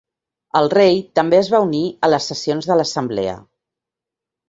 El 0.59 0.69
rei 0.73 0.97
també 1.19 1.39
es 1.43 1.53
va 1.57 1.61
unir 1.67 1.83
a 2.07 2.11
les 2.13 2.33
sessions 2.33 2.73
de 2.73 2.81
l'assemblea. 2.83 3.41